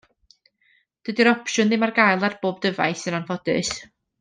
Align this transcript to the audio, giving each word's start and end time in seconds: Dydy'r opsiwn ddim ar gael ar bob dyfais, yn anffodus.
Dydy'r 1.09 1.29
opsiwn 1.33 1.69
ddim 1.73 1.85
ar 1.89 1.93
gael 1.99 2.25
ar 2.31 2.37
bob 2.47 2.59
dyfais, 2.65 3.05
yn 3.13 3.19
anffodus. 3.21 3.71